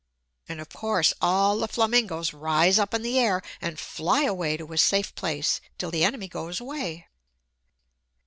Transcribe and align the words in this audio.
And 0.49 0.59
of 0.59 0.69
course 0.69 1.13
all 1.21 1.59
the 1.59 1.67
flamingos 1.67 2.33
rise 2.33 2.79
up 2.79 2.95
in 2.95 3.03
the 3.03 3.19
air 3.19 3.43
and 3.61 3.79
fly 3.79 4.23
away 4.23 4.57
to 4.57 4.73
a 4.73 4.77
safe 4.79 5.13
place, 5.13 5.61
till 5.77 5.91
the 5.91 6.03
enemy 6.03 6.27
goes 6.27 6.59
away. 6.59 7.05